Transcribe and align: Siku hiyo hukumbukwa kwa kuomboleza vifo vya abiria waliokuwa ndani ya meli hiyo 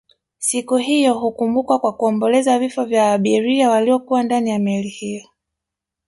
Siku 0.37 0.75
hiyo 0.75 1.13
hukumbukwa 1.13 1.79
kwa 1.79 1.93
kuomboleza 1.93 2.59
vifo 2.59 2.85
vya 2.85 3.13
abiria 3.13 3.69
waliokuwa 3.69 4.23
ndani 4.23 4.49
ya 4.49 4.59
meli 4.59 4.87
hiyo 4.89 5.27